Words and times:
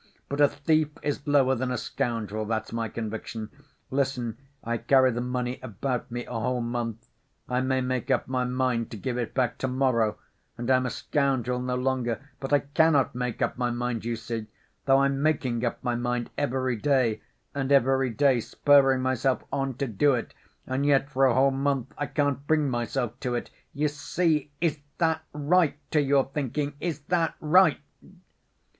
but 0.29 0.41
a 0.41 0.47
thief 0.47 0.89
is 1.03 1.27
lower 1.27 1.53
than 1.53 1.69
a 1.69 1.77
scoundrel, 1.77 2.43
that's 2.43 2.73
my 2.73 2.89
conviction. 2.89 3.51
Listen, 3.91 4.35
I 4.63 4.79
carry 4.79 5.11
the 5.11 5.21
money 5.21 5.59
about 5.61 6.09
me 6.09 6.25
a 6.25 6.33
whole 6.33 6.59
month, 6.59 7.07
I 7.47 7.61
may 7.61 7.81
make 7.81 8.09
up 8.09 8.27
my 8.27 8.43
mind 8.43 8.89
to 8.89 8.97
give 8.97 9.19
it 9.19 9.35
back 9.35 9.59
to‐morrow, 9.59 10.15
and 10.57 10.71
I'm 10.71 10.87
a 10.87 10.89
scoundrel 10.89 11.59
no 11.59 11.75
longer, 11.75 12.19
but 12.39 12.51
I 12.51 12.61
cannot 12.61 13.13
make 13.13 13.43
up 13.43 13.59
my 13.59 13.69
mind, 13.69 14.03
you 14.03 14.15
see, 14.15 14.47
though 14.85 15.03
I'm 15.03 15.21
making 15.21 15.63
up 15.63 15.83
my 15.83 15.93
mind 15.93 16.31
every 16.35 16.77
day, 16.77 17.21
and 17.53 17.71
every 17.71 18.09
day 18.09 18.39
spurring 18.39 19.03
myself 19.03 19.43
on 19.53 19.75
to 19.75 19.85
do 19.85 20.15
it, 20.15 20.33
and 20.65 20.83
yet 20.83 21.11
for 21.11 21.25
a 21.27 21.35
whole 21.35 21.51
month 21.51 21.93
I 21.95 22.07
can't 22.07 22.47
bring 22.47 22.71
myself 22.71 23.19
to 23.19 23.35
it, 23.35 23.51
you 23.71 23.87
see. 23.87 24.49
Is 24.59 24.79
that 24.97 25.23
right 25.31 25.77
to 25.91 26.01
your 26.01 26.25
thinking, 26.33 26.73
is 26.79 27.01
that 27.09 27.35
right?" 27.39 27.77